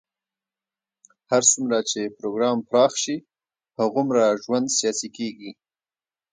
[1.31, 3.17] هر څومره چې پروګرام پراخ شي،
[3.79, 5.51] هغومره ژوند سیاسي کېږي.